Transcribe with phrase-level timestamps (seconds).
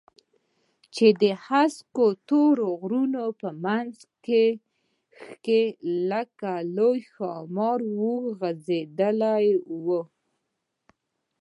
[0.95, 5.63] چې د هسکو تورو غرونو په منځ کښې
[6.11, 9.47] لکه لوى ښامار اوږده غځېدلې
[9.85, 10.01] وه.